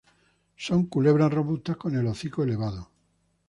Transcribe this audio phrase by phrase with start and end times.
[0.65, 2.89] Son culebras robustas con el hocico elevado.